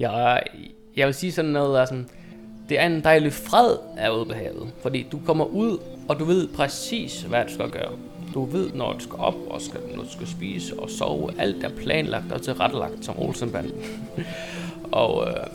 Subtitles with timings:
[0.00, 0.42] Jeg,
[0.96, 2.08] jeg vil sige sådan noget, der er sådan,
[2.68, 4.72] det er en dejlig fred af ude på havet.
[4.82, 7.92] Fordi du kommer ud, og du ved præcis, hvad du skal gøre.
[8.34, 11.30] Du ved, når du skal op, og skal, når du skal spise og sove.
[11.38, 13.72] Alt er planlagt og tilrettelagt som Olsenbanden.
[14.92, 15.46] og øh,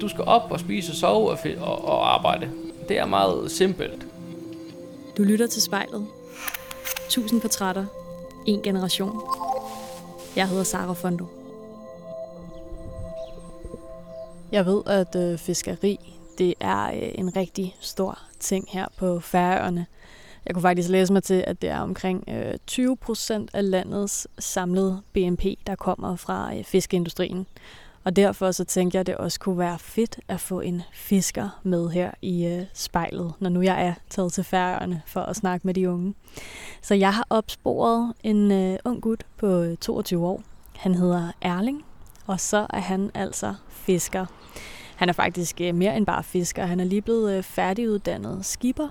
[0.00, 2.50] du skal op og spise og sove og, og, og arbejde.
[2.88, 4.06] Det er meget simpelt.
[5.16, 6.06] Du lytter til spejlet.
[7.08, 7.84] Tusind portrætter.
[8.46, 9.20] En generation.
[10.36, 11.39] Jeg hedder Sara Fondo.
[14.52, 15.98] Jeg ved, at øh, fiskeri
[16.38, 19.86] det er øh, en rigtig stor ting her på Færøerne.
[20.46, 24.28] Jeg kunne faktisk læse mig til, at det er omkring øh, 20 procent af landets
[24.38, 27.46] samlede BNP, der kommer fra øh, fiskeindustrien.
[28.04, 31.60] Og derfor så tænkte jeg, at det også kunne være fedt at få en fisker
[31.62, 35.66] med her i øh, spejlet, når nu jeg er taget til Færøerne for at snakke
[35.66, 36.14] med de unge.
[36.82, 40.42] Så jeg har opsporet en øh, ung gut på øh, 22 år.
[40.76, 41.84] Han hedder Erling,
[42.30, 44.26] og så er han altså fisker.
[44.96, 46.66] Han er faktisk øh, mere end bare fisker.
[46.66, 48.88] Han er lige blevet øh, færdiguddannet skipper.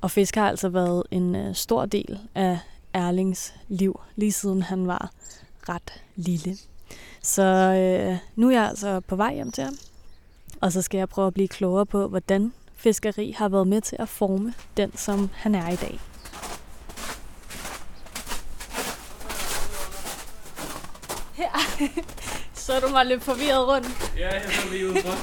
[0.00, 2.58] Og fisker har altså været en øh, stor del af
[2.92, 5.10] Erlings liv, lige siden han var
[5.68, 6.56] ret lille.
[7.22, 9.74] Så øh, nu er jeg altså på vej hjem til ham.
[10.60, 13.96] Og så skal jeg prøve at blive klogere på, hvordan fiskeri har været med til
[13.98, 16.00] at forme den, som han er i dag.
[21.34, 21.50] Her.
[22.66, 24.12] Så du mig lidt forvirret rundt.
[24.18, 25.14] Ja, jeg så lige udenfor.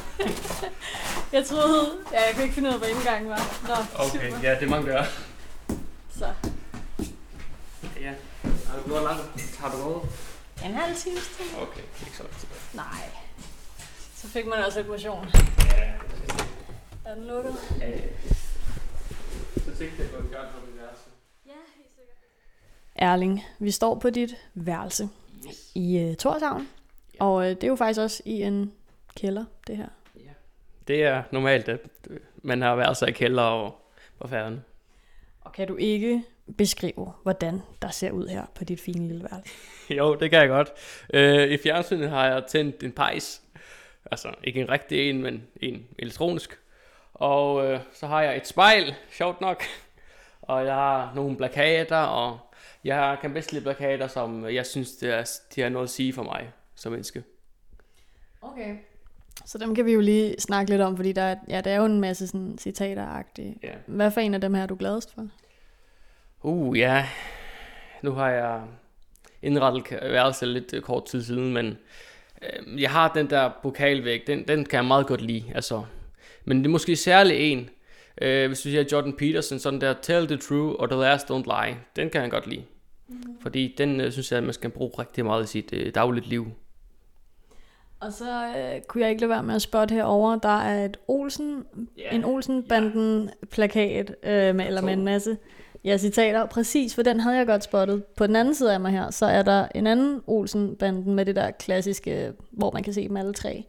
[1.36, 1.92] jeg troede...
[2.12, 3.68] Ja, jeg kunne ikke finde ud af, hvad indgangen var.
[3.68, 4.50] Nå, okay, super.
[4.50, 5.04] ja, det man gør.
[6.18, 6.34] Så.
[8.02, 8.14] Ja.
[8.68, 9.58] Har du gået langt?
[9.60, 10.02] Har du gået?
[10.66, 11.46] En halv time til.
[11.62, 13.10] Okay, ikke så langt Nej.
[14.16, 15.28] Så fik man også lidt motion.
[15.66, 15.92] Ja.
[17.06, 17.56] Er den lukket?
[17.80, 17.98] Ja, ja.
[19.56, 21.10] Så tænkte jeg på et godt værelse.
[21.46, 22.18] Ja, helt sikkert.
[22.96, 25.10] Erling, vi står på dit værelse
[25.48, 25.72] yes.
[25.76, 26.68] i uh, Torshavn.
[27.24, 28.74] Og øh, det er jo faktisk også i en
[29.18, 29.88] kælder, det her.
[30.16, 30.32] Ja.
[30.88, 31.80] Det er normalt, at
[32.36, 33.82] man har været sig i kælder og
[34.20, 34.66] på færden.
[35.42, 36.24] Og kan du ikke
[36.58, 39.54] beskrive, hvordan der ser ud her på dit fine lille værelse?
[39.98, 40.72] jo, det kan jeg godt.
[41.14, 43.42] Øh, I fjernsynet har jeg tændt en pejs.
[44.12, 46.60] Altså ikke en rigtig en, men en elektronisk.
[47.14, 49.64] Og øh, så har jeg et spejl, sjovt nok.
[50.42, 52.40] Og jeg har nogle plakater, og
[52.84, 56.14] jeg kan bedst lide plakater, som jeg synes, det er, de har noget at sige
[56.14, 56.52] for mig
[56.84, 57.24] som menneske.
[58.42, 58.76] Okay.
[59.46, 61.76] Så dem kan vi jo lige snakke lidt om, fordi der er, ja, der er
[61.76, 63.60] jo en masse sådan citater-agtige.
[63.64, 63.74] Ja.
[63.88, 65.28] Hvad for en af dem her er du gladest for?
[66.42, 67.08] Uh, ja.
[68.02, 68.62] Nu har jeg
[69.42, 71.78] indrettet værelse lidt øh, kort tid siden, men
[72.42, 75.44] øh, jeg har den der pokalvæg, den, den kan jeg meget godt lide.
[75.56, 75.84] Altså.
[76.46, 77.70] Men det er måske særlig en,
[78.22, 81.66] øh, hvis du siger Jordan Peterson, sådan der Tell the True og The Last Don't
[81.66, 82.64] Lie, den kan jeg godt lide.
[83.08, 83.16] Mm.
[83.42, 86.28] Fordi den øh, synes jeg, at man skal bruge rigtig meget i sit øh, dagligt
[86.28, 86.52] liv.
[88.06, 90.36] Og så øh, kunne jeg ikke lade være med at spotte herover.
[90.36, 91.66] Der er et Olsen,
[92.00, 92.16] yeah.
[92.16, 93.34] en Olsen-banden yeah.
[93.52, 95.38] plakat øh, med, eller med en masse
[95.86, 96.46] ja, citater.
[96.46, 98.04] Præcis, for den havde jeg godt spottet.
[98.04, 101.36] På den anden side af mig her, så er der en anden Olsen-banden med det
[101.36, 103.64] der klassiske, hvor man kan se dem alle tre.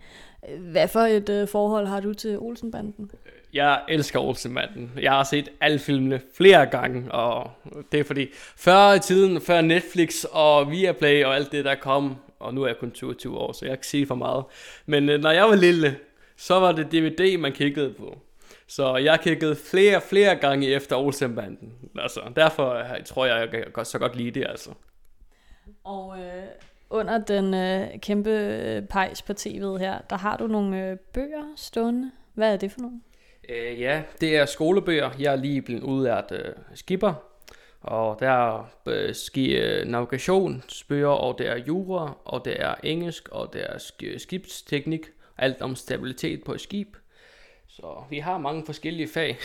[0.58, 3.10] Hvad for et øh, forhold har du til Olsen-banden?
[3.54, 4.92] Jeg elsker Olsen-banden.
[5.02, 7.50] Jeg har set alle filmene flere gange, og
[7.92, 12.16] det er fordi, før i tiden, før Netflix og Viaplay og alt det, der kom,
[12.44, 14.44] og nu er jeg kun 22 år, så jeg kan sige for meget.
[14.86, 15.98] Men øh, når jeg var lille,
[16.36, 18.18] så var det DVD, man kiggede på.
[18.66, 21.72] Så jeg kiggede flere, flere gange efter Olsenbanden.
[21.98, 24.70] Altså, derfor øh, tror jeg, jeg kan så godt lide det, altså.
[25.84, 26.44] Og øh,
[26.90, 31.52] under den øh, kæmpe øh, pejs på tv'et her, der har du nogle øh, bøger
[31.56, 32.10] stående.
[32.34, 33.00] Hvad er det for nogle?
[33.48, 35.10] Øh, ja, det er skolebøger.
[35.18, 37.14] Jeg er lige blevet udlært øh, skipper,
[37.84, 43.28] og der er øh, ski, øh, navigationsbøger, og det er jura, og det er engelsk,
[43.28, 43.78] og det er
[44.18, 45.06] skibsteknik,
[45.38, 46.96] alt om stabilitet på et skib.
[47.66, 49.38] Så vi har mange forskellige fag.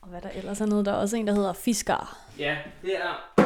[0.00, 2.18] Og hvad der ellers er noget, der er også en, der hedder fiskar.
[2.38, 3.44] Ja, det er...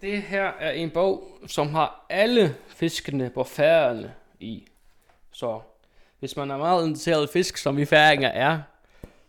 [0.00, 4.66] Det her er en bog, som har alle fiskene på færøerne i.
[5.32, 5.60] Så
[6.18, 8.60] hvis man er meget interesseret i fisk, som vi færinger er,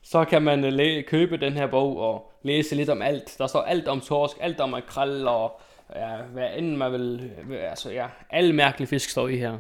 [0.05, 3.35] så kan man læ- købe den her bog og læse lidt om alt.
[3.37, 5.61] Der står alt om torsk, alt om makrel og
[5.95, 7.31] ja, hvad end man vil.
[7.51, 9.57] Altså ja, alle mærkelige fisk står i her.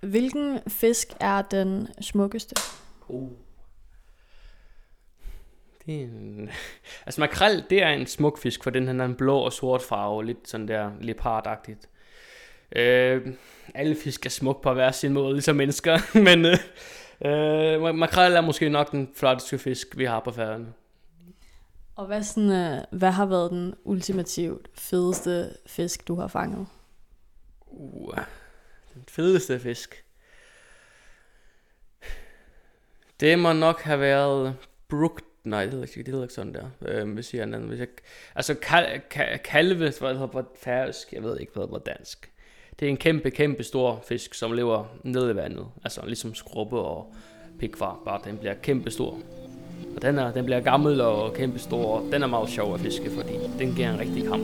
[0.00, 2.54] Hvilken fisk er den smukkeste?
[3.08, 3.28] Oh.
[5.86, 6.50] Det er en...
[7.06, 10.24] Altså makrel, det er en smuk fisk, for den har en blå og sort farve,
[10.24, 11.88] lidt sådan der leopardagtigt.
[12.76, 13.26] Øh,
[13.74, 15.98] alle fisk er smuk på hver sin måde, ligesom mennesker,
[16.28, 16.58] men øh,
[17.24, 20.74] øh, makrel er måske nok den flotteste fisk, vi har på færden.
[21.96, 26.66] Og hvad, sådan, øh, hvad har været den ultimativt fedeste fisk, du har fanget?
[27.66, 28.18] Uh,
[29.08, 30.04] fedeste fisk.
[33.20, 34.56] Det må nok have været
[34.88, 36.70] Brook Nej, det hedder ikke, det hedder ikke sådan der.
[36.82, 37.88] Øh, hvis jeg anden, hvis jeg,
[38.34, 42.31] altså kal, kal, kalve, hedder på færøsk, jeg ved ikke, hvad på dansk.
[42.82, 45.66] Det er en kæmpe, kæmpe stor fisk, som lever nede i vandet.
[45.84, 47.14] Altså ligesom skrubbe og
[47.58, 49.18] pikvar, bare den bliver kæmpe stor.
[49.96, 52.80] Og den, er, den bliver gammel og kæmpe stor, og den er meget sjov at
[52.80, 54.42] fiske, fordi den giver en rigtig kamp.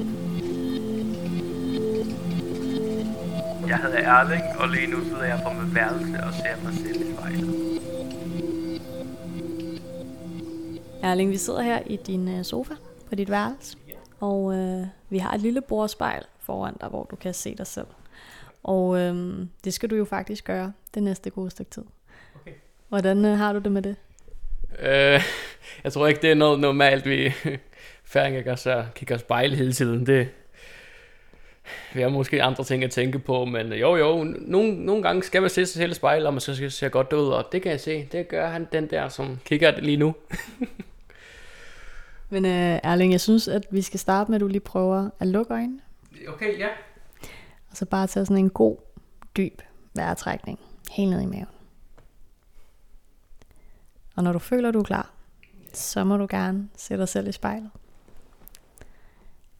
[3.69, 7.01] Jeg hedder Erling, og lige nu sidder jeg på mit værelse og ser mig selv
[7.01, 7.81] i spejlet.
[11.03, 12.75] Erling, vi sidder her i din øh, sofa
[13.09, 13.77] på dit værelse,
[14.21, 17.87] og øh, vi har et lille bordspejl foran dig, hvor du kan se dig selv.
[18.63, 21.85] Og øh, det skal du jo faktisk gøre det næste gode stykke tid.
[22.41, 22.53] Okay.
[22.89, 23.97] Hvordan øh, har du det med det?
[24.79, 25.23] Øh,
[25.85, 27.33] jeg tror ikke, det er noget normalt, vi
[28.05, 30.07] færinger gør så kigger spejl hele tiden.
[30.07, 30.29] Det,
[31.95, 35.41] vi har måske andre ting at tænke på, men jo jo, nogle, nogle gange skal
[35.41, 37.73] man se sig selv i spejl, og man skal se godt ud, og det kan
[37.73, 40.15] jeg se, det gør han, den der, som kigger lige nu.
[42.31, 45.27] Men uh, Erling, jeg synes, at vi skal starte med, at du lige prøver at
[45.27, 45.81] lukke øjnene.
[46.29, 46.69] Okay, ja.
[47.79, 48.77] Så bare tage sådan en god,
[49.37, 49.63] dyb
[49.95, 50.59] vejrtrækning
[50.91, 51.47] helt ned i maven.
[54.17, 55.13] Og når du føler, du er klar,
[55.73, 57.71] så må du gerne sætte dig selv i spejlet.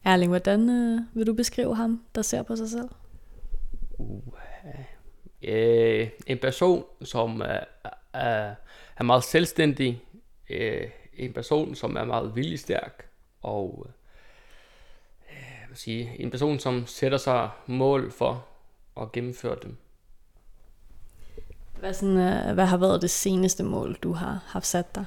[0.03, 2.89] Erling, hvordan øh, vil du beskrive ham, der ser på sig selv?
[3.97, 4.33] Uh,
[5.41, 7.59] øh, en person, som er,
[8.13, 8.55] er,
[8.97, 10.03] er meget selvstændig,
[10.49, 13.09] øh, en person, som er meget viljestærk,
[13.41, 13.93] og øh,
[15.69, 18.45] hvad sige, en person, som sætter sig mål for
[19.01, 19.77] at gennemføre dem.
[21.79, 25.05] Hvad, sådan, øh, hvad har været det seneste mål, du har haft sat dig?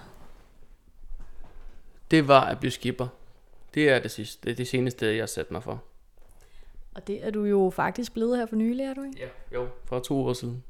[2.10, 3.08] Det var at blive skipper.
[3.74, 5.82] Det er det, sidste, det, er det seneste, jeg har sat mig for.
[6.94, 9.18] Og det er du jo faktisk blevet her for nylig, er du ikke?
[9.20, 10.64] Ja, jo, for to år siden.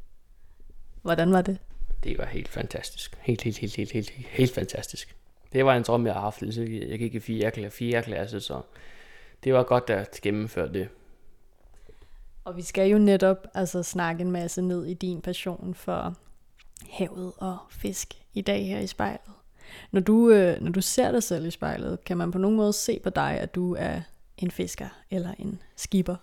[1.03, 1.59] Hvordan var det?
[2.05, 3.19] Det var helt fantastisk.
[3.21, 5.17] Helt, helt, helt, helt, helt, helt, helt fantastisk.
[5.53, 6.43] Det var en drøm, jeg har haft.
[6.43, 7.71] Jeg gik i 4.
[7.71, 8.03] 4.
[8.03, 8.63] klasse, så
[9.45, 10.89] det var godt at gennemføre det.
[12.45, 16.15] Og vi skal jo netop altså, snakke en masse ned i din passion for
[16.91, 19.33] havet og fisk i dag her i spejlet.
[19.91, 22.73] Når du, øh, når du ser dig selv i spejlet, kan man på nogen måde
[22.73, 24.01] se på dig, at du er
[24.37, 26.17] en fisker eller en skipper?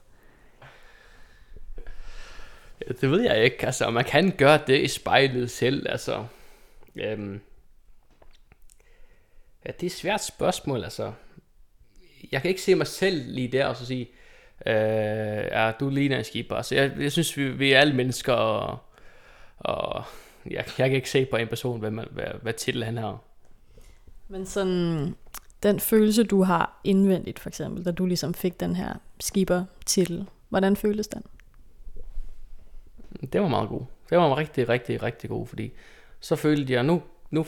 [2.88, 3.66] Ja, det ved jeg ikke.
[3.66, 5.86] Altså, man kan gøre det i spejlet selv.
[5.90, 6.26] Altså,
[6.96, 7.42] øhm,
[9.66, 10.84] ja, det er et svært spørgsmål.
[10.84, 11.14] Altså,
[12.32, 14.10] jeg kan ikke se mig selv lige der og så sige,
[14.66, 14.74] øh,
[15.52, 16.56] ja, du ligner en skipper.
[16.56, 18.78] Altså, jeg, jeg synes, vi, vi er alle mennesker, og,
[19.60, 20.04] og
[20.46, 23.24] jeg, jeg kan ikke se på en person, hvad, man, hvad, hvad titel han har.
[24.28, 25.16] Men sådan,
[25.64, 30.76] den følelse, du har indvendigt, for eksempel, da du ligesom fik den her skipper-titel, hvordan
[30.76, 31.24] føles den?
[33.34, 33.82] Det var meget god.
[34.10, 35.72] Det var rigtig, rigtig, rigtig god, fordi
[36.20, 37.02] så følte jeg, nu,
[37.32, 37.46] nu,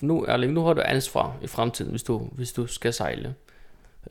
[0.00, 3.34] nu, Erling, nu har du ansvar i fremtiden, hvis du, hvis du skal sejle.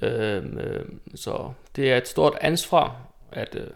[0.02, 3.02] Øhm, øh, så det er et stort ansvar
[3.32, 3.68] at øh,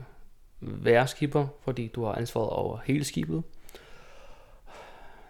[0.61, 3.43] være skipper, fordi du har ansvaret over hele skibet.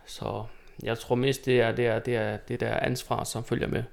[0.05, 0.43] Så
[0.83, 3.83] jeg tror mest, det er det, er, det, er, det der ansvar, som følger med.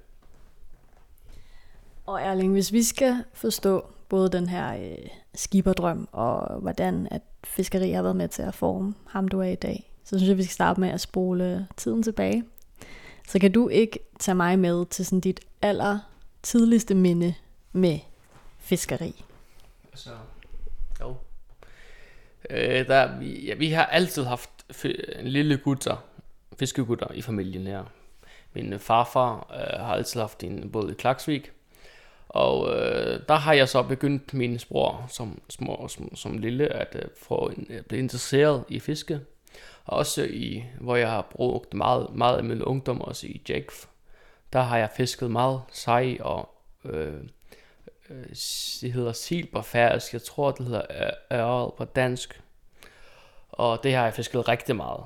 [2.06, 7.90] Og Erling, hvis vi skal forstå både den her øh, skiberdrøm, og hvordan at fiskeri
[7.90, 10.42] har været med til at forme ham, du er i dag, så synes jeg, vi
[10.42, 12.44] skal starte med at spole tiden tilbage.
[13.28, 15.98] Så kan du ikke tage mig med til sådan dit aller
[16.42, 17.34] tidligste minde
[17.72, 17.98] med
[18.58, 19.24] fiskeri?
[19.92, 20.10] Altså,
[21.00, 21.16] jo.
[22.50, 24.50] Øh, der, vi, ja, vi har altid haft
[25.18, 26.04] en lille gutter,
[26.58, 27.84] fiskegutter i familien her.
[28.52, 31.52] Min farfar øh, har altid haft en båd i Klaksvik,
[32.28, 36.96] og øh, der har jeg så begyndt min spor som, små, som, som lille at
[37.02, 39.20] øh, få en, at blive interesseret i fiske.
[39.84, 43.72] Og også i, hvor jeg har brugt meget, meget af min ungdom, også i Jake
[44.52, 46.48] der har jeg fisket meget sej og
[46.84, 47.14] øh,
[48.10, 48.28] øh,
[48.80, 50.12] det hedder sil på færøsk.
[50.12, 52.42] Jeg tror, det hedder ørred på dansk.
[53.48, 55.04] Og det har jeg fisket rigtig meget.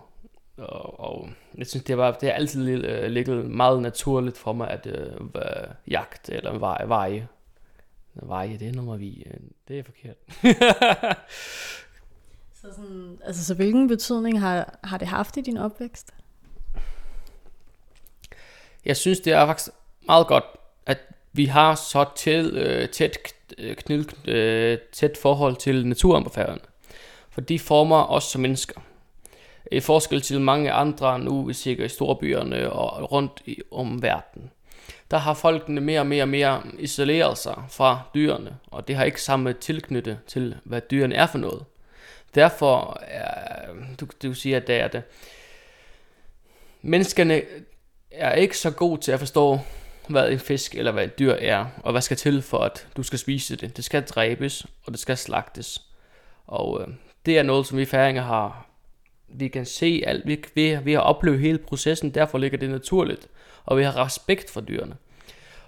[0.56, 4.86] Og, og jeg synes, det, var, det altid øh, ligget meget naturligt for mig at
[4.86, 5.12] øh,
[5.90, 6.88] jagt eller veje.
[6.88, 7.28] veje.
[8.14, 9.26] Veje, det er nummer vi.
[9.26, 10.16] Øh, det er forkert.
[12.60, 16.14] så, sådan, altså, så hvilken betydning har, har det haft i din opvækst?
[18.84, 19.70] Jeg synes, det er faktisk
[20.06, 20.44] meget godt,
[20.86, 20.98] at
[21.32, 23.18] vi har så til, øh, tæt,
[23.58, 26.60] øh, knyl, øh, tæt forhold til naturen på færgerne.
[27.30, 28.80] For de former os som mennesker.
[29.72, 34.50] I forskel til mange andre nu, vi ser i storbyerne og rundt i, om verden.
[35.10, 39.04] Der har folkene mere og mere og mere isoleret sig fra dyrene, og det har
[39.04, 41.64] ikke samme tilknytte til, hvad dyrene er for noget.
[42.34, 45.02] derfor er, du, du siger, at det er det.
[46.82, 47.42] Menneskerne
[48.16, 49.58] er ikke så god til at forstå,
[50.08, 53.02] hvad en fisk eller hvad et dyr er, og hvad skal til for, at du
[53.02, 53.76] skal spise det.
[53.76, 55.82] Det skal dræbes, og det skal slagtes.
[56.46, 56.94] Og øh,
[57.26, 58.66] det er noget, som vi færinger har,
[59.28, 63.28] vi kan se alt, vi, vi, vi har oplevet hele processen, derfor ligger det naturligt,
[63.64, 64.94] og vi har respekt for dyrene.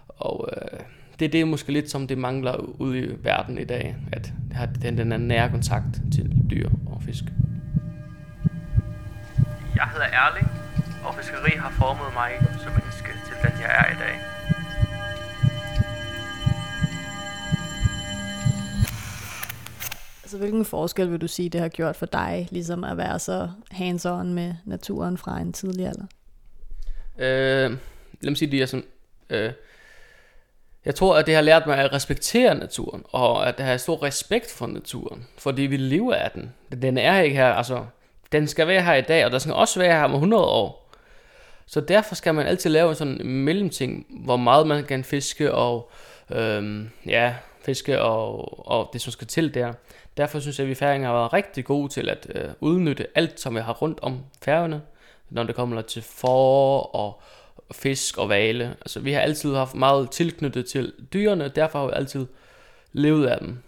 [0.08, 0.80] Og øh,
[1.18, 4.56] det er det måske lidt, som det mangler ude i verden i dag, at det
[4.56, 7.24] har den, den nære kontakt til dyr og fisk.
[9.76, 10.55] Jeg hedder Erling,
[11.16, 12.30] og fiskeri har formet mig
[12.62, 14.20] som menneske til den, jeg er i dag.
[20.22, 23.50] Altså, hvilken forskel vil du sige, det har gjort for dig, ligesom at være så
[23.70, 26.06] hands-on med naturen fra en tidlig alder?
[27.18, 27.70] Øh,
[28.20, 28.86] lad mig sige det er sådan,
[29.30, 29.52] øh,
[30.84, 34.50] jeg tror, at det har lært mig at respektere naturen, og at have stor respekt
[34.50, 36.54] for naturen, fordi vi lever af den.
[36.82, 37.84] Den er ikke her, altså,
[38.32, 40.85] den skal være her i dag, og der skal også være her om 100 år.
[41.66, 45.90] Så derfor skal man altid lave sådan en mellemting, hvor meget man kan fiske, og
[46.30, 49.72] øhm, ja, fiske og, og det, som skal til der.
[50.16, 53.40] Derfor synes jeg, at vi færinger har været rigtig gode til at øh, udnytte alt,
[53.40, 54.82] som vi har rundt om færgerne,
[55.30, 57.22] når det kommer til for og
[57.72, 58.76] fisk og vale.
[58.80, 62.26] Altså, vi har altid haft meget tilknyttet til dyrene, derfor har vi altid
[62.92, 63.58] levet af dem.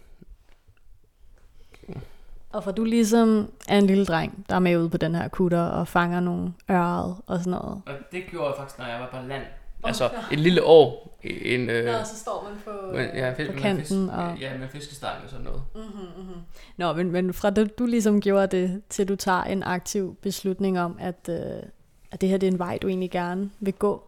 [2.49, 5.27] Og for du ligesom er en lille dreng, der er med ude på den her
[5.27, 7.81] kutter og fanger nogle øret og sådan noget.
[7.85, 9.43] Og det gjorde jeg faktisk, når jeg var på land.
[9.83, 10.09] Altså ja.
[10.31, 11.17] et lille år.
[11.23, 14.05] En, øh, Nå, så står man på, men, ja, fisk, på kanten.
[14.05, 14.37] Med fisk, og...
[14.39, 15.61] Ja, med fiskestang og sådan noget.
[15.75, 16.41] Mm-hmm, mm-hmm.
[16.77, 20.79] Nå, men, men fra det, du ligesom gjorde det, til du tager en aktiv beslutning
[20.79, 21.63] om, at, øh,
[22.11, 24.03] at det her det er en vej, du egentlig gerne vil gå.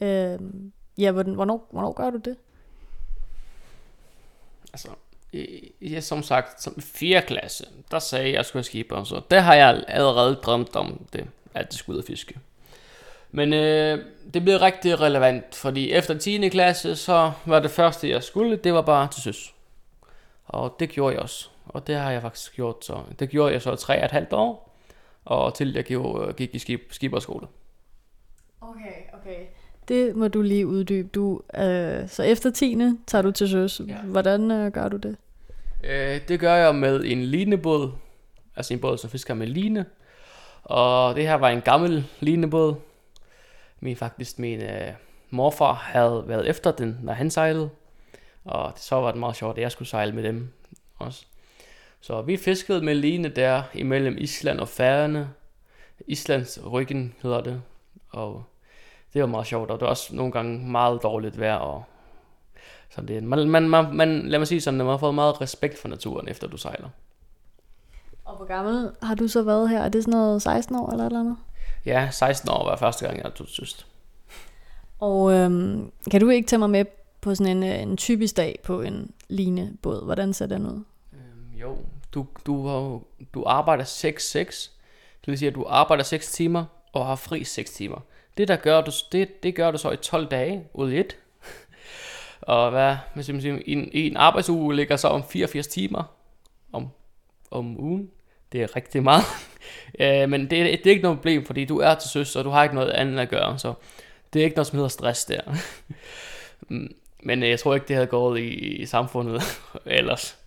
[0.00, 0.38] Øh,
[0.98, 2.36] ja, hvornår, hvornår gør du det?
[4.72, 4.88] Altså,
[5.80, 7.22] ja, som sagt, som 4.
[7.22, 10.76] klasse, der sagde jeg, at jeg skulle have skibere, så det har jeg allerede drømt
[10.76, 12.38] om det, at det skulle ud og fiske.
[13.30, 16.48] Men øh, det blev rigtig relevant, fordi efter 10.
[16.48, 19.54] klasse, så var det første, jeg skulle, det var bare til søs.
[20.44, 21.48] Og det gjorde jeg også.
[21.64, 23.02] Og det har jeg faktisk gjort så.
[23.18, 24.76] Det gjorde jeg så tre og et halvt år,
[25.24, 25.84] og til jeg
[26.36, 27.46] gik i skib, skiberskole.
[28.60, 29.46] Okay, okay.
[29.88, 31.08] Det må du lige uddybe.
[31.08, 32.78] Du, øh, så efter 10.
[33.06, 33.80] tager du til søs.
[33.88, 33.96] Ja.
[33.96, 35.16] Hvordan øh, gør du det?
[35.84, 37.92] Øh, det gør jeg med en linebåd.
[38.56, 39.84] Altså en båd, som fisker med line.
[40.62, 42.74] Og det her var en gammel linebåd.
[43.80, 44.92] Min faktisk min øh,
[45.30, 47.70] morfar havde været efter den, når han sejlede.
[48.44, 50.48] Og det, så var det meget sjovt, at jeg skulle sejle med dem
[50.98, 51.24] også.
[52.00, 55.30] Så vi fiskede med line der imellem Island og Færøerne.
[56.06, 57.62] Islands ryggen hedder det.
[58.10, 58.44] Og
[59.14, 61.56] det var meget sjovt, og det var også nogle gange meget dårligt vejr.
[61.56, 61.84] Og
[62.90, 63.22] sådan det.
[63.22, 65.88] Man, man, man, man, lad mig sige sådan, at man har fået meget respekt for
[65.88, 66.88] naturen, efter du sejler.
[68.24, 69.80] Og hvor gammel har du så været her?
[69.80, 71.36] Er det sådan noget 16 år eller eller andet?
[71.86, 73.84] Ja, 16 år var første gang, jeg tog til
[74.98, 76.84] Og øhm, kan du ikke tage mig med
[77.20, 80.04] på sådan en, øh, en typisk dag på en linebåd?
[80.04, 80.84] Hvordan ser den ud?
[81.12, 81.76] Øhm, jo,
[82.14, 83.00] du, du,
[83.34, 84.70] du arbejder 6-6.
[85.20, 88.00] Det vil sige, at du arbejder 6 timer og har fri 6 timer.
[88.36, 91.16] Det, der gør du, det, det gør du så i 12 dage ud i et.
[92.40, 96.02] og hvad, hvis man siger, en, en arbejdsuge ligger så om 84 timer
[96.72, 96.88] om,
[97.50, 98.10] om ugen.
[98.52, 99.24] Det er rigtig meget.
[100.00, 102.50] øh, men det, det er ikke noget problem, fordi du er til søs, og du
[102.50, 103.58] har ikke noget andet at gøre.
[103.58, 103.74] Så
[104.32, 105.40] det er ikke noget, som hedder stress der.
[106.68, 109.42] Mm, men øh, jeg tror ikke, det havde gået i, i samfundet
[109.86, 110.38] ellers.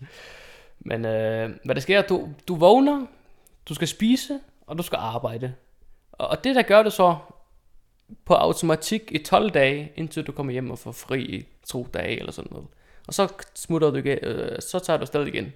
[0.79, 3.05] Men øh, hvad der sker, du, du vågner,
[3.69, 5.53] du skal spise, og du skal arbejde.
[6.11, 7.15] Og det, der gør det så
[8.25, 12.19] på automatik i 12 dage, indtil du kommer hjem og får fri i to dage
[12.19, 12.67] eller sådan noget.
[13.07, 15.53] Og så smutter du igen, øh, så tager du stadig igen.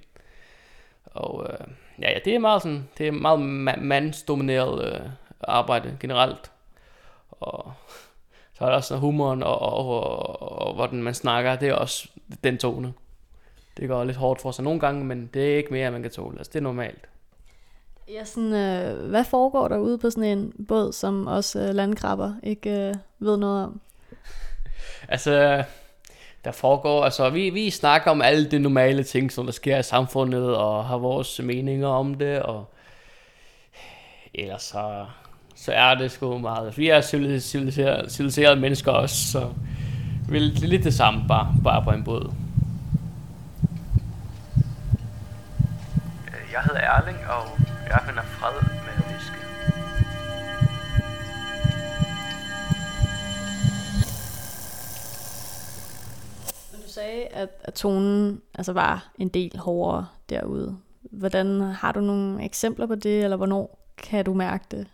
[1.06, 1.68] Og øh,
[2.01, 3.39] ja, ja, det er meget sådan, det er meget
[3.82, 5.10] mandsdomineret øh,
[5.41, 6.51] arbejde generelt.
[7.32, 7.74] Og
[8.53, 11.74] så er der også humoren og, og, og, og, og hvordan man snakker, det er
[11.74, 12.10] også
[12.44, 12.94] den tone.
[13.77, 16.12] Det går lidt hårdt for sig nogle gange, men det er ikke mere, man kan
[16.12, 16.38] tåle.
[16.38, 17.10] Altså, det er normalt.
[18.13, 22.34] Ja, sådan, øh, hvad foregår der ude på sådan en båd, som også øh, landkrabber
[22.44, 23.82] ikke øh, ved noget om?
[25.08, 25.63] Altså,
[26.46, 29.84] der foregår, altså vi, vi snakker om alle de normale ting, som der sker i
[29.84, 32.74] samfundet, og har vores meninger om det, og
[34.34, 35.06] ellers så,
[35.56, 36.78] så er det sgu meget.
[36.78, 39.50] Vi er civiliserede, civiliserede mennesker også, så
[40.30, 42.34] vi er lidt det samme, bare, bare på en båd.
[46.54, 47.69] Jeg hedder Erling, og
[57.00, 60.77] sagde, at, at tonen altså var en del hårdere derude.
[61.01, 64.88] hvordan har du nogle eksempler på det, eller hvornår kan du mærke det?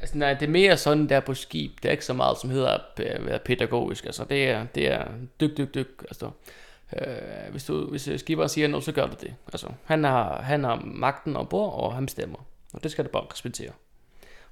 [0.00, 1.72] Altså, nej, det er mere sådan der på skib.
[1.82, 4.06] Det er ikke så meget, som hedder at øh, være pædagogisk.
[4.06, 5.04] Altså, det er, det er
[5.40, 6.02] dyk, dyk, dyk.
[6.02, 6.30] Altså,
[6.96, 9.34] øh, hvis, du, hvis øh, skiberen siger noget, så gør du det.
[9.52, 12.38] Altså, han har, han har magten ombord, og han bestemmer.
[12.72, 13.70] Og det skal du bare respektere.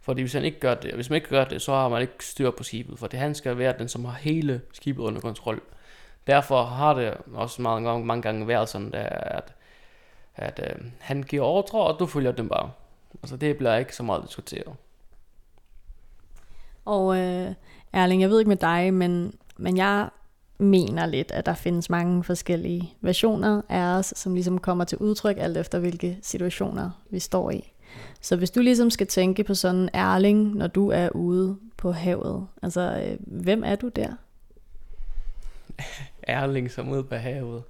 [0.00, 2.24] Fordi hvis han ikke gør det, hvis man ikke gør det, så har man ikke
[2.24, 2.98] styr på skibet.
[2.98, 5.62] For det han skal være den, som har hele skibet under kontrol.
[6.26, 9.54] Derfor har det også mange gange, mange gange været sådan, der, at,
[10.36, 12.70] at øh, han giver ordre, og du følger dem bare.
[13.22, 14.76] Altså det bliver ikke så meget diskuteret.
[16.84, 17.54] Og øh,
[17.92, 20.08] Erling, jeg ved ikke med dig, men, men jeg
[20.58, 25.36] mener lidt, at der findes mange forskellige versioner af os, som ligesom kommer til udtryk
[25.38, 27.72] alt efter, hvilke situationer vi står i.
[28.20, 31.92] Så hvis du ligesom skal tænke på sådan en Erling, når du er ude på
[31.92, 34.08] havet, altså øh, hvem er du der?
[36.26, 37.62] Erling som ude på havet.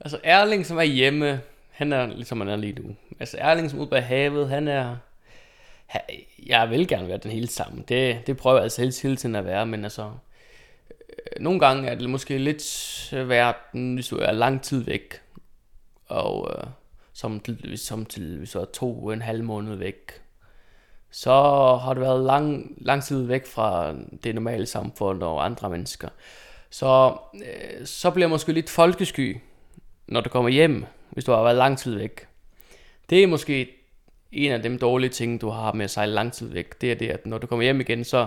[0.00, 2.94] Altså Erling som er hjemme, han er ligesom han er lige nu.
[3.20, 4.96] Altså Erling som ude på havet, han er...
[6.46, 7.84] Jeg vil gerne være den hele sammen.
[7.88, 10.10] Det, det prøver jeg altså hele, hele tiden at være, men altså...
[10.90, 15.20] Øh, nogle gange er det måske lidt svært, hvis du er lang tid væk.
[16.06, 16.66] Og øh,
[17.12, 20.22] som, til, som til hvis du er to og en halv måned væk.
[21.10, 21.32] Så
[21.82, 26.08] har du været lang, lang tid væk fra det normale samfund og andre mennesker.
[26.76, 29.36] Så, øh, så bliver man måske lidt folkesky,
[30.08, 32.28] når du kommer hjem, hvis du har været lang tid væk.
[33.10, 33.68] Det er måske
[34.32, 36.80] en af de dårlige ting, du har med at sejle lang tid væk.
[36.80, 38.26] Det er det, at når du kommer hjem igen, så,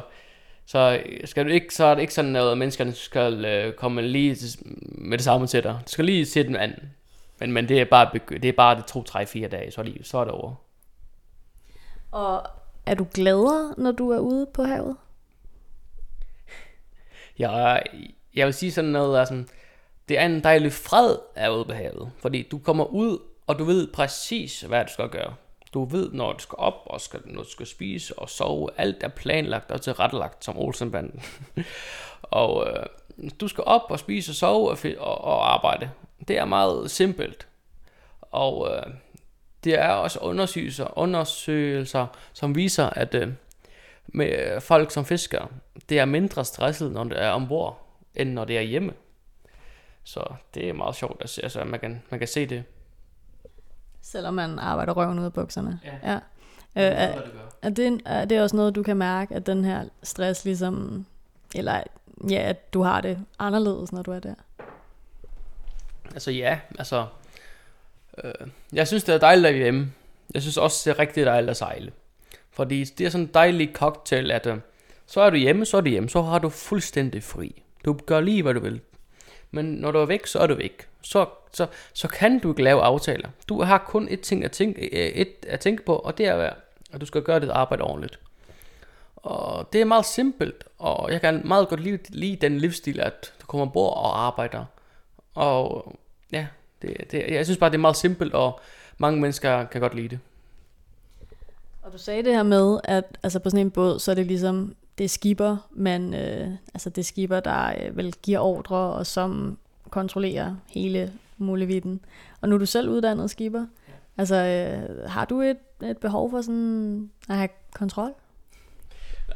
[0.66, 4.02] så, skal du ikke, så er det ikke sådan noget, at menneskerne skal øh, komme
[4.02, 4.38] lige
[4.82, 5.80] med det samme til dig.
[5.86, 6.94] Du skal lige se den anden.
[7.40, 9.86] Men, men det er bare, det er bare det 2, 3, 4 dage, så er,
[9.86, 10.56] det, så er det over.
[12.12, 12.44] Og
[12.86, 14.98] er du gladere, når du er ude på havet?
[17.40, 17.84] Jeg,
[18.36, 19.44] jeg vil sige sådan noget, altså,
[20.10, 22.12] det er en dejlig fred at ude på havet.
[22.20, 25.34] Fordi du kommer ud, og du ved præcis, hvad du skal gøre.
[25.74, 28.70] Du ved, når du skal op, og skal, når du skal spise og sove.
[28.78, 31.22] Alt er planlagt og tilrettelagt som Olsenbanden.
[32.22, 32.86] og øh,
[33.42, 35.90] du skal op og spise og sove og, og, og arbejde.
[36.28, 37.48] Det er meget simpelt.
[38.22, 38.94] Og øh,
[39.64, 43.28] det er også undersøgelser, undersøgelser som viser, at øh,
[44.08, 45.48] med øh, folk som fisker,
[45.90, 48.94] det er mindre stresset, når det er ombord, end når det er hjemme.
[50.04, 52.64] Så det er meget sjovt at se, altså man kan, man kan se det.
[54.02, 55.80] Selvom man arbejder røven ud af bukserne.
[55.86, 56.12] Ja.
[56.12, 56.20] ja.
[56.76, 57.22] Øh, er,
[57.64, 61.06] det er, det, er det også noget, du kan mærke, at den her stress ligesom,
[61.56, 61.84] eller
[62.30, 64.36] ja, at du har det anderledes, når du er der?
[66.14, 67.06] Altså ja, altså,
[68.24, 69.94] øh, jeg synes det er dejligt at være hjemme.
[70.34, 71.92] Jeg synes også det er rigtig dejligt at sejle.
[72.52, 74.58] Fordi det er sådan en dejlig cocktail, at øh,
[75.06, 77.64] så er du hjemme, så er du hjemme, så har du fuldstændig fri.
[77.86, 78.82] Du gør lige, hvad du vil.
[79.52, 80.88] Men når du er væk, så er du væk.
[81.02, 83.30] Så, så, så kan du ikke lave aftaler.
[83.50, 86.50] Du har kun et ting at tænke, øh, et at tænke på, og det er,
[86.94, 88.20] at du skal gøre dit arbejde ordentligt.
[89.16, 93.34] Og det er meget simpelt, og jeg kan meget godt lide, lide den livsstil, at
[93.42, 94.66] du kommer ombord og arbejder.
[95.36, 95.94] Og
[96.32, 96.48] ja,
[96.82, 98.60] det, det, jeg synes bare, det er meget simpelt, og
[98.98, 100.20] mange mennesker kan godt lide det.
[101.82, 104.26] Og du sagde det her med, at altså på sådan en båd, så er det
[104.26, 108.78] ligesom, det er skipper, men øh, altså det er skipper, der øh, vel giver ordre,
[108.78, 109.58] og som
[109.90, 112.00] kontrollerer hele muligheden.
[112.42, 113.60] Og nu er du selv uddannet skipper.
[113.60, 113.94] Ja.
[114.18, 118.14] Altså, øh, har du et, et behov for sådan at have kontrol?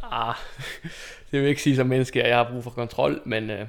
[0.03, 0.35] Ah,
[1.31, 3.67] det vil ikke sige som menneske, at jeg har brug for kontrol, men øh,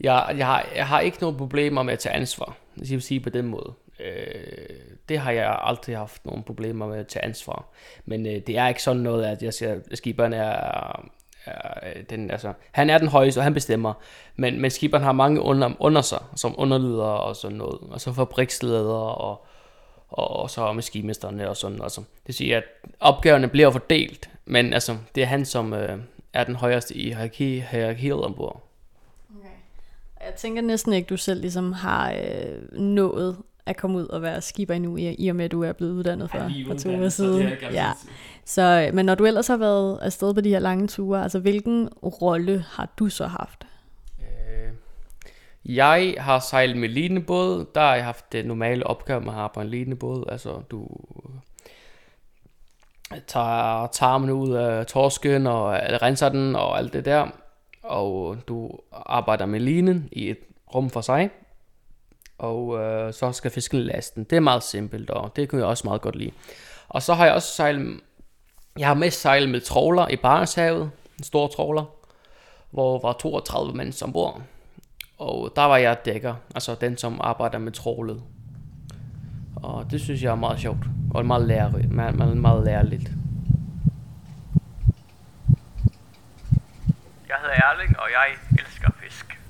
[0.00, 2.56] jeg, jeg, har, jeg har ikke nogen problemer med at tage ansvar.
[2.78, 3.72] Det vil sige på den måde.
[4.04, 4.76] Øh,
[5.08, 7.68] det har jeg aldrig haft nogen problemer med at tage ansvar.
[8.04, 10.52] Men øh, det er ikke sådan noget, at jeg siger, at skiberen er,
[11.44, 13.92] er øh, den, altså, han er den højeste, og han bestemmer.
[14.36, 17.78] Men, men skiberen har mange under, under sig, som underledere og sådan noget.
[17.90, 19.46] Og så fabriksledere og,
[20.08, 21.82] og, og så maskinmesterne og sådan.
[21.82, 22.64] Altså, det siger, at
[23.00, 25.98] opgaverne bliver fordelt, men altså, det er han, som øh,
[26.32, 28.62] er den højeste i hierarki, hierarkiet ombord.
[29.38, 29.48] Okay.
[30.26, 33.36] Jeg tænker næsten ikke, du selv ligesom har øh, nået
[33.66, 35.92] at komme ud og være skipper endnu, i, i og med, at du er blevet
[35.92, 37.48] uddannet for, for to uger siden.
[37.72, 37.92] Ja.
[38.44, 41.88] Så, men når du ellers har været afsted på de her lange ture, altså hvilken
[42.02, 43.66] rolle har du så haft?
[44.20, 44.72] Øh,
[45.76, 47.66] jeg har sejlet med linebåd.
[47.74, 50.24] Der har jeg haft det normale opgave med at have på en linebåd.
[50.28, 50.86] Altså du
[53.26, 57.28] tager tarmen ud af torsken og renser den og alt det der.
[57.82, 60.38] Og du arbejder med linen i et
[60.74, 61.30] rum for sig
[62.40, 64.24] og øh, så skal fisken lasten.
[64.24, 66.30] Det er meget simpelt, og det kunne jeg også meget godt lide.
[66.88, 68.00] Og så har jeg også sejlet,
[68.78, 71.84] jeg har mest sejlet med trawler i Barentshavet, en stor trawler,
[72.70, 74.42] hvor var 32 mænd ombord.
[75.18, 78.22] Og der var jeg dækker, altså den som arbejder med trålet.
[79.56, 83.10] Og det synes jeg er meget sjovt, og meget lærerigt, meget, meget, meget lærerligt.
[87.28, 88.26] Jeg hedder Erling, og jeg
[88.58, 89.40] elsker fisk.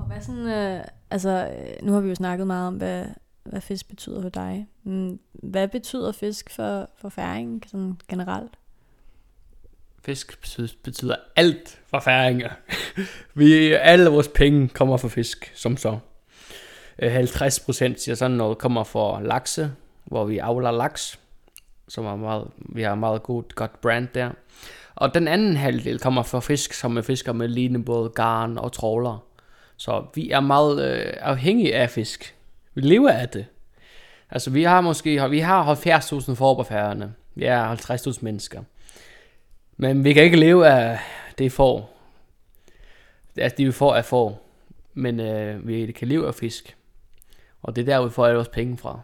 [0.00, 3.04] Og hvad sådan, øh, altså, øh, nu har vi jo snakket meget om, hvad,
[3.44, 4.66] hvad fisk betyder for dig.
[5.32, 8.52] Hvad betyder fisk for, for færingen sådan generelt?
[10.04, 10.40] Fisk
[10.82, 12.50] betyder, alt for færinger.
[13.34, 15.98] vi, alle vores penge kommer fra fisk, som så.
[16.98, 19.72] Øh, 50 procent siger sådan noget kommer fra lakse,
[20.04, 21.20] hvor vi avler laks,
[21.88, 24.30] som er meget, vi har meget godt, godt brand der.
[24.94, 29.25] Og den anden halvdel kommer fra fisk, som er fisker med linebåd, garn og tråler.
[29.76, 32.36] Så vi er meget øh, afhængige af fisk.
[32.74, 33.46] Vi lever af det.
[34.30, 37.14] Altså vi har måske vi har 70.000 får på færgerne.
[37.34, 38.62] Vi er 50.000 mennesker.
[39.76, 40.98] Men vi kan ikke leve af
[41.38, 41.96] det får.
[43.36, 44.46] Altså det vi får af får.
[44.94, 46.76] Men øh, vi kan leve af fisk.
[47.62, 49.00] Og det er der, vi får alle vores penge fra.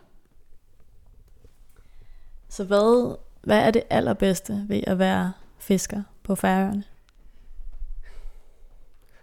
[2.49, 6.85] Så hvad, hvad er det allerbedste ved at være fisker på færøerne?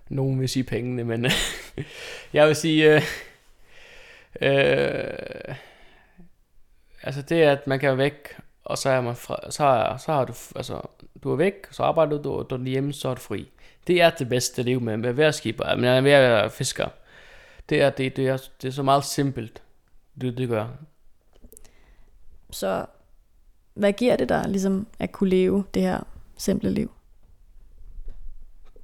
[0.09, 1.25] Nogen vil sige pengene, men
[2.33, 2.95] jeg vil sige...
[2.95, 3.01] Øh,
[4.41, 5.55] øh,
[7.03, 9.97] altså det er, at man kan være væk, og så er man fra, så, er,
[9.97, 10.81] så har du, altså,
[11.23, 13.49] du er væk, så arbejder du, og du er hjemme, så er du fri.
[13.87, 16.87] Det er det bedste liv med, med at være skipper, med at være fisker.
[17.69, 19.61] Det er, det, det er, det er så meget simpelt,
[20.21, 20.67] det, det gør.
[22.51, 22.85] Så
[23.73, 26.03] hvad giver det dig, ligesom at kunne leve det her
[26.37, 26.91] simple liv?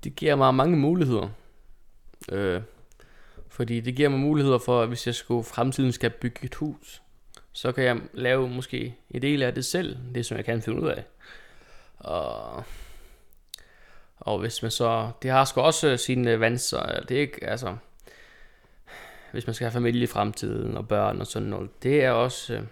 [0.06, 1.30] Det giver mig mange muligheder.
[2.32, 2.62] Øh,
[3.50, 7.02] fordi det giver mig muligheder for, at hvis jeg skulle fremtiden skal bygge et hus,
[7.54, 10.82] så kan jeg lave måske en del af det selv, det som jeg kan finde
[10.82, 11.04] ud af.
[11.98, 12.64] Og,
[14.18, 17.78] og hvis man så, det har sgu også sine vanser, det er ikke, altså,
[19.32, 22.54] hvis man skal have familie i fremtiden og børn og sådan noget, det er også,
[22.54, 22.64] øh,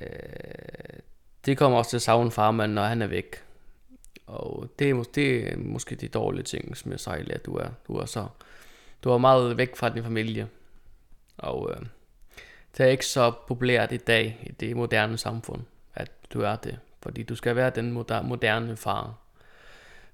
[0.00, 1.00] øh
[1.46, 3.45] det kommer også til at savne farmand, når han er væk.
[4.26, 7.68] Og det er, det er måske de dårlige ting som jeg sejler, at du er,
[7.88, 8.26] du er så,
[9.04, 10.48] du er meget væk fra din familie.
[11.38, 11.86] Og øh,
[12.76, 15.62] det er ikke så populært i dag i det moderne samfund,
[15.94, 16.78] at du er det.
[17.02, 19.14] Fordi du skal være den moderne far.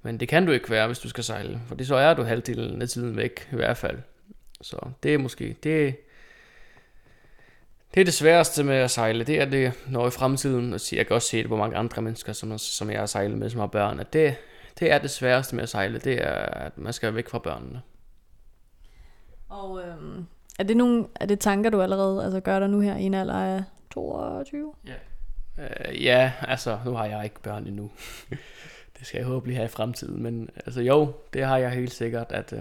[0.02, 1.60] Men det kan du ikke være, hvis du skal sejle.
[1.66, 3.98] For så er du halvdelen af tiden væk, i hvert fald.
[4.60, 5.96] Så det er måske, det,
[7.94, 9.24] det er det sværeste med at sejle.
[9.24, 12.02] Det er det, når i fremtiden, og jeg kan også se det på mange andre
[12.02, 14.34] mennesker, som, som jeg har sejlet med, som har børn, at det,
[14.78, 17.82] det er det sværeste med at sejle, det er, at man skal væk fra børnene.
[19.48, 20.26] Og øhm,
[20.58, 23.14] er det nogle er det tanker, du allerede altså gør dig nu her i en
[23.14, 24.74] alder af 22?
[24.86, 24.92] Ja.
[25.58, 27.90] Uh, ja, altså nu har jeg ikke børn endnu.
[28.98, 30.22] det skal jeg håbe have i fremtiden.
[30.22, 32.58] Men altså jo, det har jeg helt sikkert, at uh,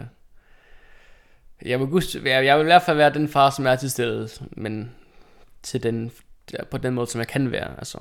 [1.66, 4.92] jeg, vil jeg vil i hvert fald være den far, som er til stede, men
[5.64, 6.12] til den,
[6.72, 7.78] på den måde, som jeg kan være.
[7.78, 8.00] Altså.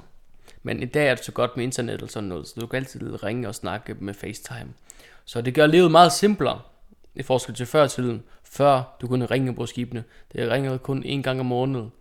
[0.63, 2.77] Men i dag er det så godt med internet og sådan noget, så du kan
[2.77, 4.73] altid ringe og snakke med FaceTime.
[5.25, 6.61] Så det gør livet meget simplere
[7.15, 8.23] i forskel til før tiden.
[8.45, 10.05] Før du kunne ringe på skibene.
[10.33, 11.93] Det ringede kun en gang om måneden.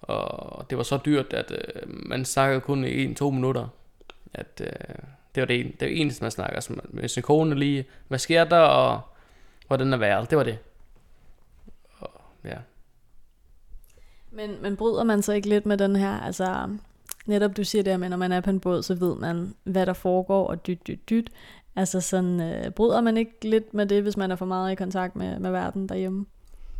[0.00, 3.68] Og det var så dyrt, at øh, man snakkede kun i en-to minutter.
[4.34, 4.94] At øh,
[5.34, 6.54] det var det, det, var det eneste, man snakker.
[6.54, 9.00] Altså, med sin kone lige, hvad sker der, og
[9.66, 10.30] hvordan er vejret.
[10.30, 10.58] Det var det.
[11.98, 12.56] Og, ja.
[14.32, 16.68] Men, men bryder man så ikke lidt med den her, altså
[17.26, 19.86] netop du siger det med, når man er på en båd, så ved man, hvad
[19.86, 21.30] der foregår, og dyt, dyt, dyt.
[21.76, 24.74] Altså sådan, øh, bryder man ikke lidt med det, hvis man er for meget i
[24.74, 26.26] kontakt med, med verden derhjemme?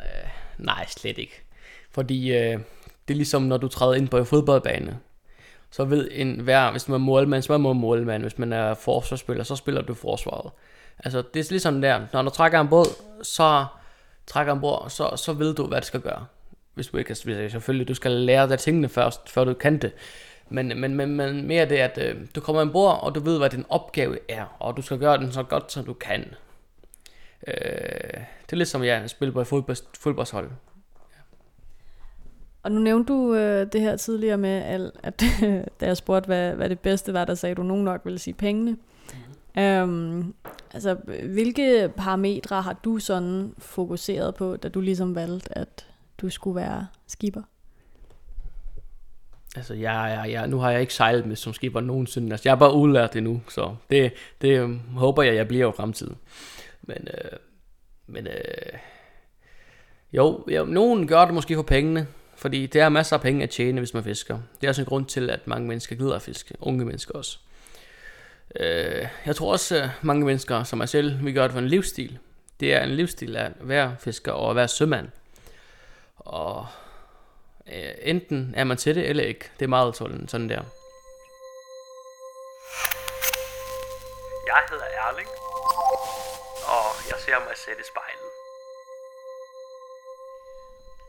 [0.01, 1.45] Øh, nej, slet ikke.
[1.91, 2.61] Fordi øh,
[3.09, 4.99] det er ligesom, når du træder ind på en fodboldbane.
[5.71, 8.23] Så ved en hver, hvis man er målmand, så er man målmand.
[8.23, 10.53] Hvis man er forsvarsspiller, så spiller du forsvaret.
[10.99, 12.87] Altså, det er ligesom der, når du trækker en båd,
[13.23, 13.67] så
[14.27, 16.27] trækker en båd, så, så ved du, hvad du skal gøre.
[16.75, 19.93] Hvis du ikke, selvfølgelig, du skal lære dig tingene først, før du kan det.
[20.49, 23.51] Men, men, men, men mere det, at øh, du kommer ombord, og du ved, hvad
[23.51, 26.35] din opgave er, og du skal gøre den så godt, som du kan.
[27.47, 27.55] Øh,
[28.47, 30.47] det er lidt som, ja, at spille på et fodbold, fodboldshold.
[30.47, 31.21] Ja.
[32.63, 35.25] Og nu nævnte du øh, det her tidligere med, at, at
[35.81, 38.35] da jeg spurgte, hvad, hvad det bedste var, der sagde du nogen nok ville sige
[38.35, 38.71] pengene.
[38.71, 39.63] Mm-hmm.
[39.63, 40.35] Øhm,
[40.75, 45.87] altså, hvilke parametre har du sådan fokuseret på, da du ligesom valgte, at
[46.21, 47.43] du skulle være skipper?
[49.57, 52.33] Altså, jeg, jeg, jeg, nu har jeg ikke sejlet med som skipper nogensinde.
[52.33, 55.73] Altså, jeg er bare udlært endnu, så det, det øhm, håber jeg, jeg bliver i
[55.77, 56.17] fremtiden.
[56.83, 57.39] Men, øh,
[58.07, 58.79] men øh,
[60.13, 62.07] jo, jo, nogen gør det måske for pengene,
[62.37, 64.39] fordi der er masser af penge at tjene, hvis man fisker.
[64.61, 67.39] Det er også en grund til, at mange mennesker gider at fiske, unge mennesker også.
[68.61, 71.69] Øh, jeg tror også, at mange mennesker som mig selv, vi gør det for en
[71.69, 72.19] livsstil.
[72.61, 75.09] Det er en livsstil at være fisker og at være sømand.
[76.31, 76.67] Og
[77.67, 79.51] øh, enten er man til det eller ikke.
[79.59, 80.63] Det er meget sådan, sådan der.
[84.47, 85.29] Jeg hedder Erling,
[86.75, 88.31] og jeg ser mig selv i spejlet.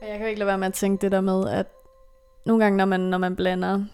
[0.02, 1.68] Og jeg kan ikke lade være med at tænke det der med, at
[2.46, 3.86] nogle gange, når man, når man blander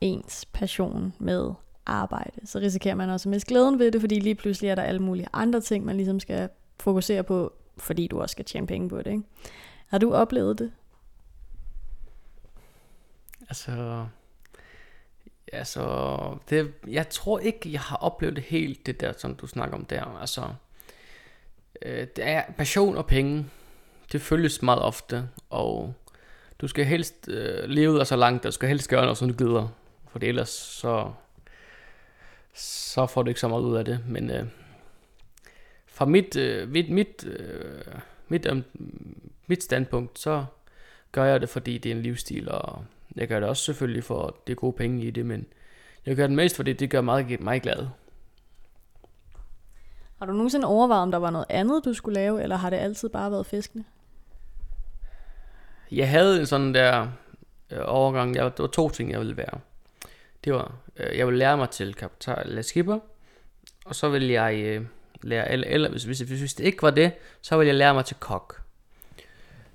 [0.00, 1.50] ens passion med
[1.86, 4.82] arbejde, så risikerer man også at miste glæden ved det, fordi lige pludselig er der
[4.82, 6.48] alle mulige andre ting, man ligesom skal
[6.80, 9.06] fokusere på, fordi du også skal tjene penge på det.
[9.10, 9.22] Ikke?
[9.92, 10.72] Har du oplevet det?
[13.48, 14.06] Altså,
[15.52, 19.76] altså det, jeg tror ikke, jeg har oplevet det helt, det der, som du snakker
[19.76, 20.18] om der.
[20.20, 20.54] Altså,
[21.82, 23.46] øh, det er passion og penge,
[24.12, 25.94] det følges meget ofte, og
[26.58, 29.44] du skal helst øh, leve dig så langt, du skal helst gøre noget, som du
[29.44, 29.68] gider,
[30.08, 31.12] for det ellers så,
[32.54, 34.00] så får du ikke så meget ud af det.
[34.08, 34.46] Men øh,
[35.86, 37.84] fra mit, øh, mit, mit, øh,
[38.32, 38.62] mit, øh,
[39.46, 40.44] mit standpunkt, så
[41.12, 42.84] gør jeg det, fordi det er en livsstil, og
[43.16, 45.46] jeg gør det også selvfølgelig for, det gode penge i det, men
[46.06, 47.86] jeg gør det mest, fordi det gør mig, mig glad.
[50.18, 52.76] Har du nogensinde overvejet, om der var noget andet, du skulle lave, eller har det
[52.76, 53.84] altid bare været fiskene?
[55.90, 57.08] Jeg havde en sådan der
[57.70, 59.58] øh, overgang, jeg, der var to ting, jeg ville være.
[60.44, 62.98] Det var, øh, jeg ville lære mig til kapital skipper,
[63.84, 64.82] og så ville jeg
[65.22, 68.04] lære, eller, eller hvis, hvis, hvis det ikke var det, så ville jeg lære mig
[68.04, 68.62] til kok.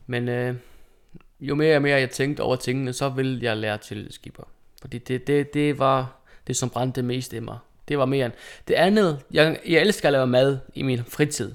[0.08, 0.56] Men øh,
[1.40, 4.44] jo mere og mere jeg tænkte over tingene, så ville jeg lære til skipper.
[4.82, 6.16] Fordi det, det, det var
[6.48, 7.58] det, som brændte mest i mig.
[7.88, 8.34] Det var mere end...
[8.68, 11.54] Det andet, jeg, jeg elsker at lave mad i min fritid.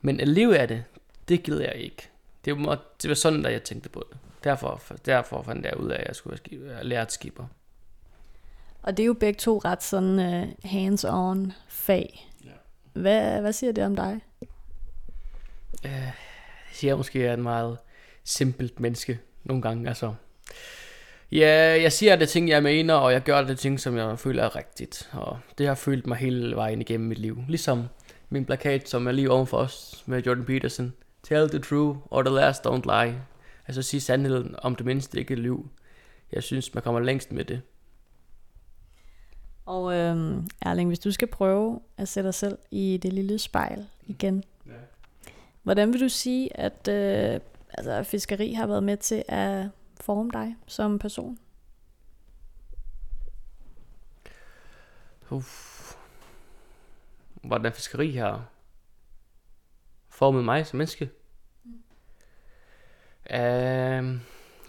[0.00, 0.84] Men at leve af det,
[1.28, 2.08] det gider jeg ikke.
[2.44, 4.18] Det var, det var sådan, da jeg tænkte på det.
[4.44, 6.38] Derfor, derfor fandt jeg ud af, at jeg skulle
[6.82, 7.44] lære at skipper.
[8.82, 12.30] Og det er jo begge to ret sådan uh, hands-on fag.
[12.94, 14.20] Hvad, hvad siger det om dig?
[15.84, 16.12] Uh, det
[16.72, 17.78] siger måske, at jeg er en meget
[18.24, 19.88] simpelt menneske nogle gange.
[19.88, 20.14] Altså,
[21.32, 24.42] ja, jeg siger det ting, jeg mener, og jeg gør det ting, som jeg føler
[24.42, 25.10] er rigtigt.
[25.12, 27.38] Og det har følt mig hele vejen igennem mit liv.
[27.48, 27.84] Ligesom
[28.28, 30.92] min plakat, som er lige ovenfor os med Jordan Peterson.
[31.22, 33.22] Tell the truth, or the last don't lie.
[33.66, 35.68] Altså sige sandheden om det mindste ikke liv.
[36.32, 37.60] Jeg synes, man kommer længst med det.
[39.66, 43.86] Og øhm, Erling, hvis du skal prøve at sætte dig selv i det lille spejl
[44.06, 44.72] igen, ja.
[45.62, 47.40] hvordan vil du sige, at øh,
[47.78, 49.66] altså, fiskeri har været med til at
[50.00, 51.38] forme dig som person?
[55.30, 55.96] Uff.
[57.42, 58.44] Hvordan fiskeri har
[60.08, 61.10] formet mig som menneske?
[61.64, 61.82] Mm.
[63.30, 64.20] Uh,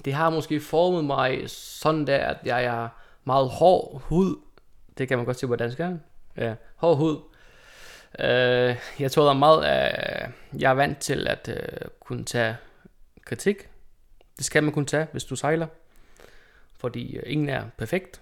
[0.06, 2.90] det har måske formet mig sådan der, at jeg er
[3.24, 4.36] meget hård hud.
[4.98, 5.80] Det kan man godt se på dansk,
[6.38, 7.20] Ja, hård hud.
[8.20, 10.30] Øh, jeg tror, der er meget, af...
[10.60, 12.58] jeg er vant til at øh, kunne tage
[13.26, 13.70] kritik.
[14.38, 15.68] Det skal man kunne tage, hvis du sejler.
[16.78, 18.22] Fordi øh, ingen er perfekt.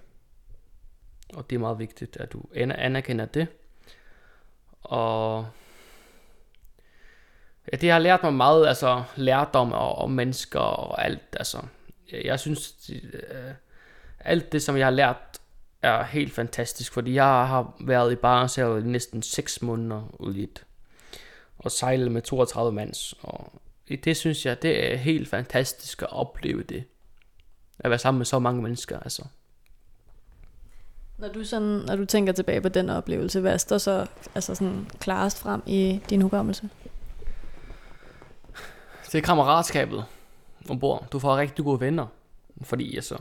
[1.33, 3.47] Og det er meget vigtigt, at du anerkender det.
[4.81, 5.47] Og
[7.71, 11.35] ja, det har lært mig meget, altså lærdom og, og mennesker og alt.
[11.39, 11.61] Altså,
[12.11, 13.51] jeg synes, øh,
[14.19, 15.39] alt det, som jeg har lært,
[15.83, 20.43] er helt fantastisk, fordi jeg har været i Barentshavet i næsten 6 måneder ud i
[20.43, 20.65] et,
[21.57, 23.61] og sejlet med 32 mands, og
[24.03, 26.83] det synes jeg, det er helt fantastisk at opleve det.
[27.79, 29.25] At være sammen med så mange mennesker, altså.
[31.17, 34.87] Når du, sådan, når du tænker tilbage på den oplevelse, hvad står så altså sådan
[34.99, 36.69] klarest frem i din hukommelse?
[39.11, 40.05] Det er kammeratskabet
[40.69, 41.07] ombord.
[41.11, 42.07] Du får rigtig gode venner.
[42.61, 43.17] Fordi altså,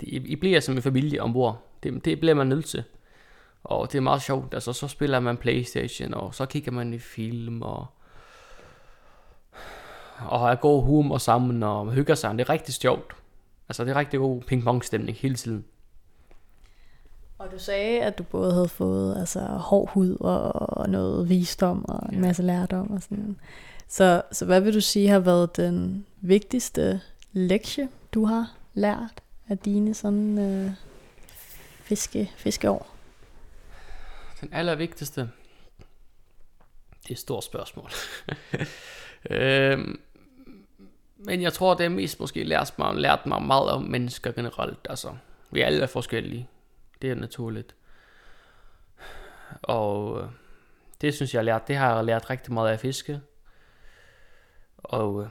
[0.00, 1.67] det, I bliver som en familie ombord.
[1.82, 2.84] Det, det bliver man nødt til.
[3.64, 4.54] Og det er meget sjovt.
[4.54, 7.86] Altså, så spiller man Playstation, og så kigger man i film, og
[10.26, 12.32] og har god humor sammen og hygger sig.
[12.32, 13.12] Det er rigtig sjovt.
[13.68, 15.64] Altså det er rigtig god ping-pong stemning hele tiden.
[17.38, 22.12] Og du sagde, at du både havde fået altså, hård hud og noget visdom og
[22.12, 23.36] en masse lærdom og sådan.
[23.88, 27.00] Så, så hvad vil du sige har været den vigtigste
[27.32, 30.70] lektie, du har lært af dine sådan øh,
[31.88, 32.94] fiske, fiskeår?
[34.40, 35.20] Den allervigtigste?
[37.02, 37.90] Det er et stort spørgsmål.
[39.30, 40.00] øhm,
[41.16, 44.86] men jeg tror, det er mest måske lært mig, lært mig meget om mennesker generelt.
[44.90, 45.16] Altså,
[45.50, 46.48] vi alle er forskellige.
[47.02, 47.74] Det er naturligt.
[49.62, 50.28] Og øh,
[51.00, 51.68] det synes jeg har lært.
[51.68, 53.20] Det har jeg lært rigtig meget af fiske.
[54.78, 55.28] Og øh,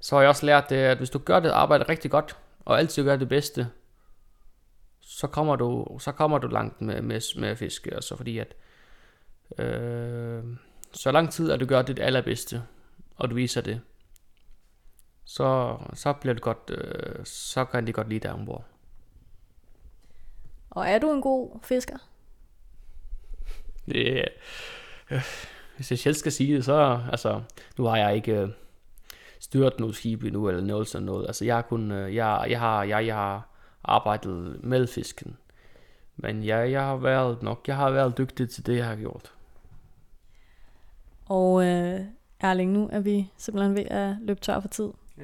[0.00, 2.78] så har jeg også lært det, at hvis du gør det arbejde rigtig godt, og
[2.78, 3.70] altid gør det bedste,
[5.12, 8.54] så kommer du, så kommer du langt med, med, med fiske, altså fordi at
[9.58, 10.44] øh,
[10.92, 12.62] så lang tid, at du gør dit allerbedste,
[13.16, 13.80] og du viser det,
[15.24, 18.64] så, så bliver det godt, øh, så kan de godt lide dig ombord.
[20.70, 21.96] Og er du en god fisker?
[23.86, 24.28] Det,
[25.10, 25.22] øh,
[25.76, 27.42] hvis jeg selv skal sige det, så, altså,
[27.78, 28.48] nu har jeg ikke øh,
[29.40, 31.26] styrt noget skib endnu, eller noget sådan noget.
[31.26, 33.51] Altså, jeg har kun, øh, jeg, jeg, har, jeg, jeg har
[33.84, 35.36] arbejdet med fisken.
[36.16, 39.32] Men jeg, jeg har været nok, jeg har været dygtig til det, jeg har gjort.
[41.26, 42.00] Og øh,
[42.40, 44.90] Erling, nu er vi simpelthen ved at løbe tør for tid.
[45.18, 45.22] Ja.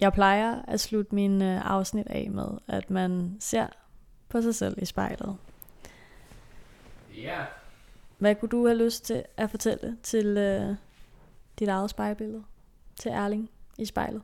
[0.00, 3.66] Jeg plejer at slutte min øh, afsnit af med, at man ser
[4.28, 5.36] på sig selv i spejlet.
[7.16, 7.44] Ja.
[8.18, 10.76] Hvad kunne du have lyst til at fortælle til øh,
[11.58, 12.44] dit eget spejlbillede?
[12.96, 14.22] Til Erling i spejlet?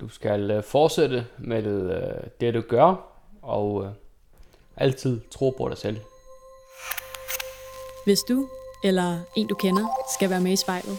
[0.00, 2.94] Du skal øh, fortsætte med øh, det, du gør,
[3.42, 3.90] og øh,
[4.76, 5.96] altid tro på dig selv.
[8.04, 8.48] Hvis du
[8.84, 10.98] eller en du kender skal være med i spejlet,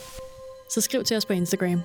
[0.70, 1.82] så skriv til os på Instagram.